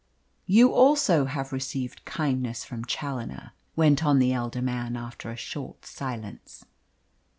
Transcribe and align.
"You 0.47 0.73
also 0.73 1.25
have 1.25 1.53
received 1.53 2.05
kindness 2.05 2.63
from 2.65 2.85
Challoner," 2.85 3.51
went 3.75 4.03
on 4.03 4.17
the 4.17 4.33
elder 4.33 4.59
man, 4.63 4.95
after 4.97 5.29
a 5.29 5.35
short 5.35 5.85
silence. 5.85 6.65